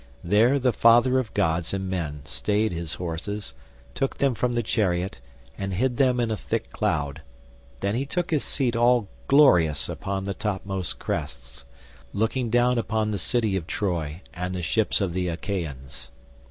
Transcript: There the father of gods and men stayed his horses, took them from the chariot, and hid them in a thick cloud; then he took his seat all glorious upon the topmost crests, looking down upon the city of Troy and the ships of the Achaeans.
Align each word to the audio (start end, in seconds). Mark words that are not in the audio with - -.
There 0.23 0.57
the 0.57 0.73
father 0.73 1.19
of 1.19 1.31
gods 1.35 1.75
and 1.75 1.87
men 1.87 2.21
stayed 2.25 2.71
his 2.71 2.95
horses, 2.95 3.53
took 3.93 4.17
them 4.17 4.33
from 4.33 4.53
the 4.53 4.63
chariot, 4.63 5.19
and 5.59 5.75
hid 5.75 5.97
them 5.97 6.19
in 6.19 6.31
a 6.31 6.35
thick 6.35 6.71
cloud; 6.71 7.21
then 7.81 7.93
he 7.93 8.07
took 8.07 8.31
his 8.31 8.43
seat 8.43 8.75
all 8.75 9.09
glorious 9.27 9.87
upon 9.87 10.23
the 10.23 10.33
topmost 10.33 10.97
crests, 10.97 11.67
looking 12.13 12.49
down 12.49 12.79
upon 12.79 13.11
the 13.11 13.19
city 13.19 13.55
of 13.55 13.67
Troy 13.67 14.21
and 14.33 14.55
the 14.55 14.63
ships 14.63 15.01
of 15.01 15.13
the 15.13 15.27
Achaeans. 15.27 16.09